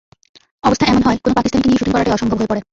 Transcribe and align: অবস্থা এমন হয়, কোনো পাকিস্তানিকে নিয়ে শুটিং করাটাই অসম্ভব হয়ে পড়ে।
অবস্থা 0.63 0.85
এমন 0.87 1.01
হয়, 1.03 1.17
কোনো 1.17 1.33
পাকিস্তানিকে 1.37 1.67
নিয়ে 1.67 1.79
শুটিং 1.79 1.93
করাটাই 1.93 2.15
অসম্ভব 2.15 2.37
হয়ে 2.39 2.49
পড়ে। 2.51 2.61